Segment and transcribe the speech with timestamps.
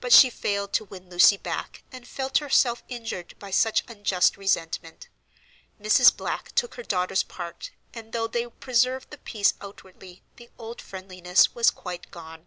[0.00, 5.10] But she failed to win Lucy back and felt herself injured by such unjust resentment.
[5.78, 6.10] Mrs.
[6.16, 11.54] Black took her daughter's part, and though they preserved the peace outwardly the old friendliness
[11.54, 12.46] was quite gone.